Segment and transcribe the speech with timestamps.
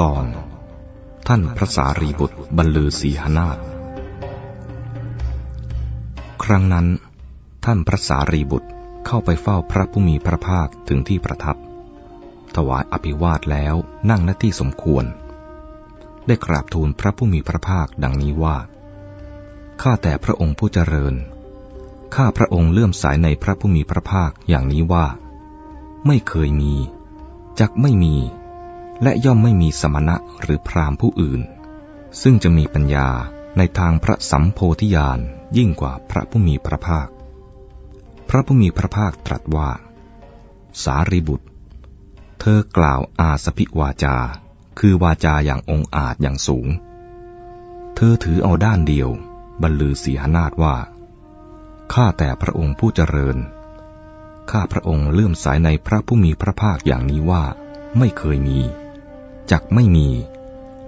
[0.00, 0.26] ตอน
[1.28, 3.58] ท่านพระสารีบุตรบรรลือศีหนาถ
[6.44, 6.86] ครั้งนั้น
[7.64, 8.68] ท่านพระสารีบุตร
[9.06, 11.56] เข้าไปเฝ้าพระผู้มีพระภาคถึงที่ประทับ
[12.56, 13.74] ถวายอภิวาทแล้ว
[14.10, 15.04] นั่งหน้าที่สมควร
[16.26, 18.56] ได้กราบทูลพระผู้มีพระภาคดังนี้ว่า
[19.82, 21.14] ข้าแต่พระองค์ผู้เจริญ
[22.14, 25.06] ข้าพระองค์เลื่อมสายในพระผู้มีพระภาคอย่างนี้ว่า
[26.06, 26.74] ไม่เคยมี
[27.60, 28.16] จักไม่มี
[29.02, 31.40] และย่อมไม่มีสมณะหรือพรามผู้อื่น
[32.22, 33.08] ซึ่งจะมีปัญญา
[33.56, 35.18] ในทางพระสัมโพธิญาณ
[35.56, 37.08] ยิ่งกว่าพระผู้มีพระภาค
[38.28, 39.70] พระผู้มีพระภาคตรัสว่า
[40.82, 41.46] สารีบุตร
[42.40, 44.16] เธอกล่าวอาสพิวาจา
[44.78, 46.66] คือวาจาอย่างองอาจอย่างสูง
[47.96, 49.10] เธอถือเอาด้านเดียว
[49.62, 50.76] บรรลือสีหนาฏว่า
[51.92, 53.36] ข้าแต่พระองค์ผู้เจริญ
[54.50, 57.44] ข้าพระองค์เลื่อมสายในพระผู้มีพระภาคอย่างนี้ว่า
[57.98, 58.58] ไม่เคยมี
[59.50, 60.08] จักไม่มี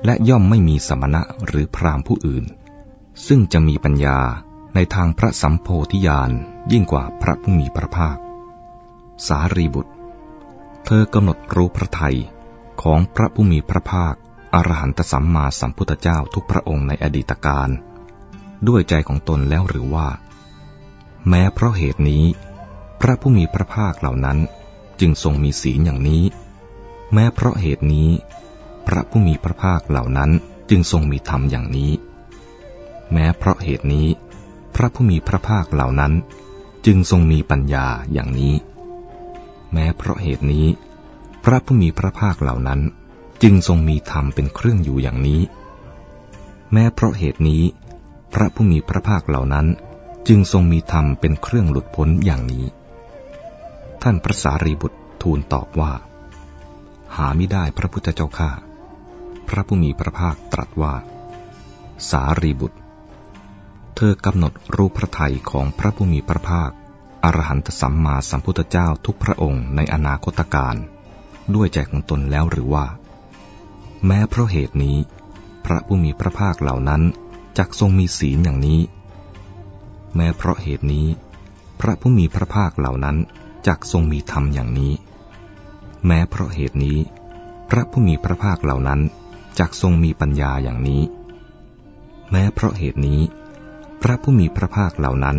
[0.05, 2.45] และย่อมไม่มีสมณะหรือพรามผู้อื่น
[3.27, 4.19] ซึ่งจะมีปัญญา
[4.75, 6.31] ในทางพระสัมโพธิญาณ
[6.73, 8.17] ยิ่งกว่าพระผู้มีพระภาค
[9.27, 9.93] สารีบุตร
[10.85, 12.17] เธอกำหนดรู้พระไทย
[12.83, 14.15] ของพระผู้มีพระภาค
[14.55, 17.69] อรหันตสัมมาสัมพุทธเจ้าทุกพระองค์ในอดีตการ
[18.69, 20.09] ด้วยใจของตนแล้วหรือว่า
[21.29, 22.25] แม้เพราะเหตุนี้
[23.01, 24.39] พระผู้มีพระภาคเหล่านั้น
[25.01, 26.25] จึงทรงมีศีลอย่างนี้
[27.13, 28.09] แม้เพราะเหตุนี้
[28.89, 30.31] พระผู้มีพระภาคเหล่านั้น
[30.71, 31.93] จึงทรงมีธรรมอย่างนี้
[33.13, 34.09] แม้เพราะเหตุนี้
[34.75, 36.13] พระผู้มีพระภาคเหล่านั้น
[36.87, 38.55] จึงทรงมีปัญญาอย่างนี้
[39.73, 40.67] แม้เพราะเหตุนี้
[41.45, 42.81] พระผู้มีพระภาคเหล่านั้น
[43.43, 45.41] จึงทรงมีธรรมเป็นเครื่องอยู่อย่างนี้
[46.73, 47.63] แม้เพราะเหตุนี้
[48.35, 49.67] พระผู้มีพระภาคเหล่านั้น
[50.29, 52.65] จึงทรงมีธรรมเป็นเครื่องหลุดพ้นอย่างนี้
[54.03, 55.93] ท่านพระสารีบุตรทูลตอบว่า
[57.17, 58.51] หาไม่ได้พระพุทธเจ้าข้า
[59.49, 60.95] พระผู้มีพระภาคตรัสว่า
[62.11, 62.79] สารีบุตร
[63.97, 66.71] เธอกำหนดรูปพระไทยของพระผู้มีพระภาค
[67.25, 70.77] อรหันตสัมมาสัมพุทธเจ้าทุกพระองค์ในอนาคตการ
[71.55, 72.87] ด้วยใจของตนแล้วหรือว่า
[74.07, 74.97] แม้เพราะเหตุนี้
[75.65, 77.03] พระผู้มีพระภาคเหล่านั้น
[77.59, 78.81] จักทรงมีศีลอย่างนี้
[80.17, 81.07] แม้เพราะเหตุนี้
[81.81, 83.17] พระผู้มีพระภาคเหล่านั้น
[83.67, 84.93] จักทรงมีธรรมอย่างนี้
[86.07, 86.99] แม้เพราะเหตุนี้
[87.71, 89.01] พระผู้มีพระภาคเหล่านั้น
[89.59, 91.03] จักทรงมีปัญญาอย่างนี้
[92.31, 93.21] แม้เพราะเหตุนี้
[94.03, 95.37] พระผู้มีพระภาคเหล่านั้น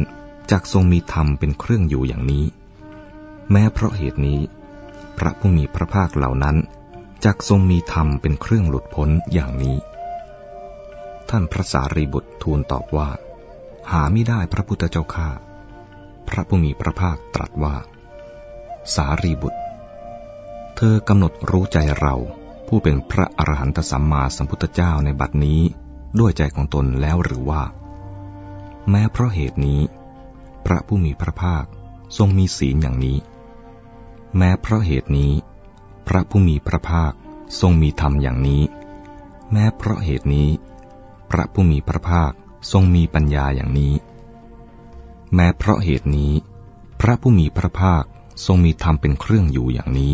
[0.51, 2.45] จักทรงมีธรรมเป็นเครื่องอยู่อย่างนี้
[3.51, 4.39] แม้เพราะเหตุนี้
[5.17, 6.57] พระผู้มีพระภาคเหล่านั้น
[7.25, 9.77] จักทรงมีธรรมเป็นเครื่องหลุดพ้นอย่างนี้
[11.29, 13.09] ท่านพระสารีบุตรทูลตอบว่า
[13.91, 15.29] หาไม่ได้พระพุทธเจ้าข้า
[16.29, 17.75] พระผู้มีพระภาคตรัสว่า
[18.95, 19.59] สารีบุตร
[20.75, 22.15] เธอกำหนดรู้ใจเรา
[22.71, 25.61] ผู้เป็นพระอรหันตสัมมาสัมพุทธเจ้าในบัดนี้
[26.19, 27.63] ด้วยใจของตนแล้วหรือว่า
[28.89, 29.81] แม้เพราะเหตุนี้
[30.65, 31.65] พระผู้มีพระภาค
[32.17, 33.17] ทรงมีศีลอย่างนี้
[34.37, 35.31] แม้เพราะเหตุนี้
[36.07, 37.11] พระผู้มีพระภาค
[37.61, 38.63] ทรงมีธรรมอย่างนี้
[39.51, 40.49] แม้เพราะเหตุนี้
[41.31, 42.31] พระผู้มีพระภาค
[42.71, 43.93] ทรงมีปัญญาอย่างนี้
[45.35, 46.33] แม้เพราะเหตุนี้
[47.01, 48.03] พระผู้มีพระภาค
[48.45, 50.13] ทรงมีธรรมเป็นเครื่องอยู่อย่างนี้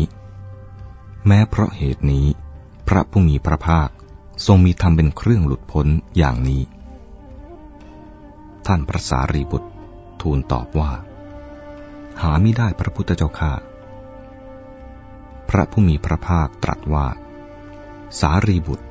[1.26, 2.26] แม้เพราะเหตุนี้
[2.88, 3.88] พระผู้มีพระภาค
[4.46, 5.86] ทรงมีธรรมเป็นเครื่องหลุดพ้น
[6.16, 6.62] อย่างนี้
[8.66, 9.68] ท่านพระสารีบุตร
[10.20, 10.92] ทูลตอบว่า
[12.22, 13.52] หาไม่ได้พระพุทธเจ้าข้า
[15.48, 17.06] พระผู้มีพระภาคตรัสว่า
[18.20, 18.86] สารีบุตร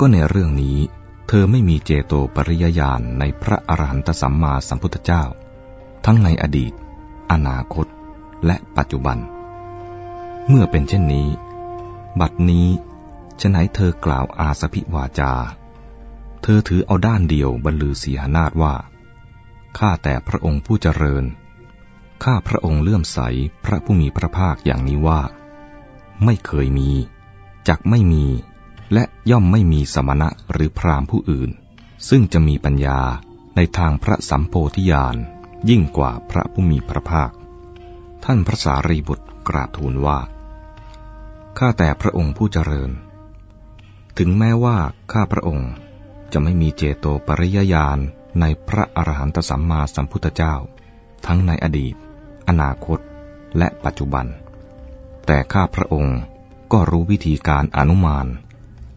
[0.00, 0.78] ก็ในเรื่องนี้
[1.28, 5.24] เธอไม่มีเจโตปริยญาณในพระอรหันตสัมมาสัมพุทธเจ้า
[6.04, 6.72] ทั้งในอดีต
[7.32, 7.86] อนาคต
[8.46, 9.18] และปัจจุบัน
[10.48, 11.26] เมื่อเป็นเช่นนี้
[12.20, 12.68] บัดนี้
[13.40, 15.32] จะไหนเธอกล่าวอาสพิวาจา
[16.42, 18.74] เธอถือเอาด้านเดียวบรรลือเสียนาฏว่า
[19.78, 21.24] ข้าแต่พระองค์ผู้เจริญ
[22.24, 23.18] ข้าพระองค์เลื่อมใส
[23.64, 25.20] พระผู้มีพระภาคอย่างนี้ว่า
[26.24, 26.90] ไม่เคยมี
[27.68, 28.24] จักไม่มี
[28.92, 31.50] และย่อมไม่มีสมณะหรือพรามผู้อื่น
[32.08, 33.00] ซึ่งจะมีปัญญา
[33.56, 35.16] ในทางพระสัมโพธิญาณ
[35.70, 37.30] ยิ่งกว่าพระผู้มีพระภาค
[38.24, 40.18] ท่านพระสารีบุตรกราบทูลว่า
[41.58, 42.90] ข้าแต่พระองค์ผู้เจริญ
[44.18, 44.76] ถึงแม้ว่า
[45.12, 45.70] ข้าพระองค์
[46.32, 47.98] จะไม่มีเจโตปริยญาณ
[48.40, 50.54] ในพระอรหันตสัมมาสัมพุทธเจ้า
[51.26, 51.94] ทั้งในอดีต
[52.48, 52.98] อนาคต
[53.58, 54.26] และปัจจุบัน
[55.26, 56.18] แต่ข้าพระองค์
[56.72, 58.26] ก็รู้วิธีการอนุมาน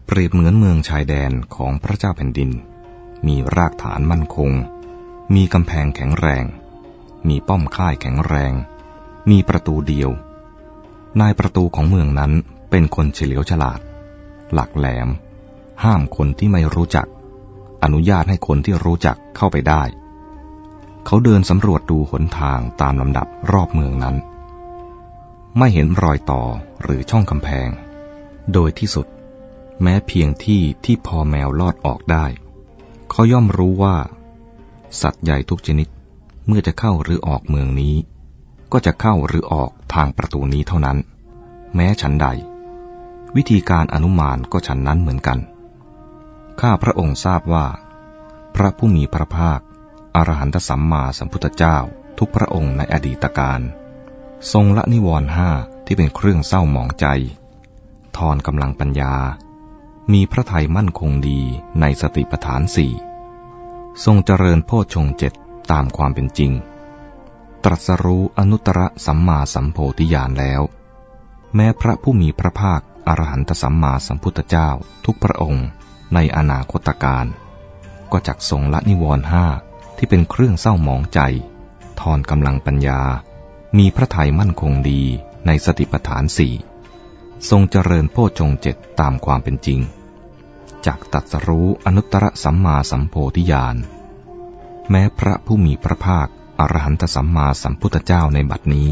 [0.06, 2.50] เปรียบเหมือนเมืองชายแดนของพระเจ้าแผ่นดิน
[3.26, 4.50] มีรากฐานมั่นคง
[5.34, 6.44] มีกำแพงแข็งแรง
[7.28, 8.52] มีป้อมค่ายแข็งแรง
[9.30, 10.10] มีประตูเดียว
[11.20, 12.32] นายประตูของเมืองนั้น
[12.70, 13.80] เป็นคนเฉลียวฉลาด
[14.52, 15.08] หลักแหลม
[15.84, 17.06] ห้ามคนที่ไม่รู้จัก
[17.82, 19.82] อนุญาตให้คนที่รู้จักเข้าไปได้
[21.06, 24.16] เขาเดินสำรวจดูหนทางตามลำดับรอบเมืองนั้น
[25.58, 26.42] ไม่เห็นรอยต่อ
[26.82, 27.68] หรือช่องกำแพง
[28.52, 29.06] โดยที่สุด
[29.82, 32.26] แม้เพียงที่ที่พอแมวลอดออกได้
[33.10, 33.96] เขาย่อมรู้ว่า
[35.00, 35.88] สัตว์ใหญ่ทุกชนิด
[36.46, 37.94] เมื่อจะเข้าหรือออกเมืองนี้
[38.72, 40.98] ก็จะเข้าหรือออกทางประตูนี้เท่านั้น
[41.74, 42.28] แม้ฉันใด
[43.36, 45.38] วิธีการอนุมานก็ฉันนั้นเหมือนกัน
[46.60, 47.66] ข้าพระองค์ทราบว่า
[48.54, 49.60] พระผู้มีพระภาค
[50.16, 51.78] อรหันตสัมมาสัมพุทธเจ้า
[52.18, 53.60] ทุกพระองค์ในอดีตการ
[54.52, 55.50] ทรงละนิวรณ์ห้า
[55.86, 57.06] ที่เป็นเครื่องเศร้าหมองใจ
[58.16, 59.14] ทอนกำลังปัญญา
[60.12, 61.40] มีพระทัยมั่นคงดี
[61.80, 62.92] ในสติปัฏฐานสี่
[64.04, 65.32] ทรงเจริญโพชฌงเจ็ด
[65.70, 66.52] ตามความเป็นจริง
[67.70, 70.62] รัสรู้อนุตตรสัมมาสัมโพธิญาณแล้ว
[71.54, 74.68] แม้พระผู้มีพระภาคอรหันตสัมมาสัมพุทธเจ้า
[75.04, 75.66] ทุกพระองค์
[76.14, 77.26] ในอนาคตการ
[78.12, 79.46] ก็จักทรงละนิวรณ์ห้า
[79.96, 81.20] ที่เป็นเครื่องเศร้าหมองใจ
[82.00, 83.00] ทอนกำลังปัญญา
[83.78, 85.02] มีพระทัยมั่นคงดี
[85.46, 86.54] ในสติปัฏฐานสี่
[87.50, 89.80] ทรงเจริญโพชฌงเจ็ดตามความเป็นจริง
[90.86, 93.76] จากตัดสรู้อนุตตรสัมมาสัมโพธิญาณ
[94.90, 96.28] แม้พระผู้มีพระภาค
[96.60, 98.88] อรหันตสัมมาสัมพุทธเจ้าในบัดนี้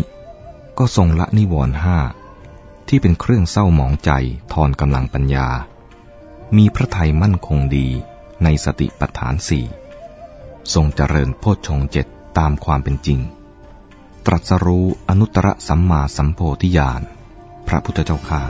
[0.79, 1.99] ก็ทรงละนิวรณ์ห้า
[2.89, 4.11] ที่เป็นเครื่องเศร้าหมองใจ
[4.53, 5.49] ทอนกำลังปัญญา
[6.57, 7.89] มีพระไทยมั่นคงดี
[8.45, 9.65] ในสติปัฏฐานสี่
[10.75, 12.07] ทรงเจริญโพชฌงเจ็ด
[12.39, 13.21] ตามความเป็นจริง
[14.27, 17.03] ตรัสรู้อนุตตรสัมมาสัมโพธิญาณ
[17.69, 18.43] พระพุทธเจ้าข้า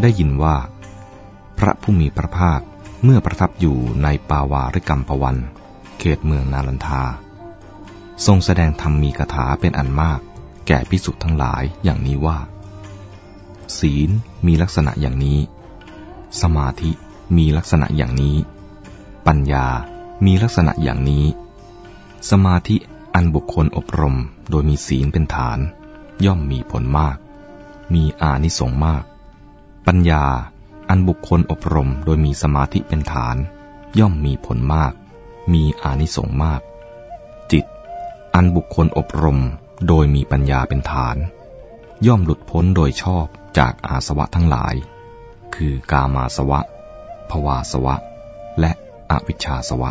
[0.00, 0.56] ได้ยินว่า
[1.58, 2.60] พระผู้มีพระภาค
[3.04, 5.36] เมื่อประทับอยู่ในปาวาริกรรมปวัน
[5.98, 7.04] เขตเมืองนาลันทา
[8.26, 10.20] ทรงแสดงธรรมมีคาถาเป็นอันมาก
[10.66, 12.38] แก่พิสุทั้งหลายอย่างนี้ว่า
[13.78, 14.10] ศีล
[14.46, 15.38] มีลักษณะอย่างนี้
[16.42, 16.90] สมาธิ
[17.36, 18.36] มีลักษณะอย่างนี้
[19.26, 19.66] ปัญญา
[20.26, 21.24] มีลักษณะอย่างนี้
[22.30, 22.76] สมาธิ
[23.14, 24.16] อันบุคคลอบรม
[24.50, 25.58] โดยมีศีลเป็นฐาน
[26.24, 27.16] ย่อมมีผลมาก
[27.94, 29.04] มีอานิสงส์มาก
[29.86, 30.24] ปัญญา
[30.90, 33.36] อันบุคคลอบรมโดยมีสมาธิเป็นฐาน
[33.98, 34.92] ย่อมมีผลมาก
[35.52, 36.60] มีอานิสงส์มาก
[37.52, 37.64] จิต
[38.34, 39.40] อันบุคคลอบรม
[39.86, 41.16] โดยมีปัญญาเป็นฐาน
[42.06, 43.26] ย่อมหลุดพ้นโดยชอบ
[43.58, 44.74] จากอาสวะทั้งหลาย
[45.54, 46.60] คือกามาสวะ
[47.30, 47.96] ภวาสวะ
[48.60, 48.72] และ
[49.10, 49.90] อวิชชาสวะ